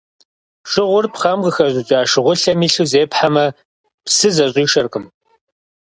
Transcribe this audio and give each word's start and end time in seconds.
Шыгъур 0.69 1.05
пхъэм 1.13 1.39
къыхэщӀыкӀа 1.43 1.99
шыгъулъэм 2.11 2.59
илъу 2.67 2.85
зепхьэмэ, 2.91 3.45
псы 4.05 4.29
зыщӀишэркъым. 4.35 5.05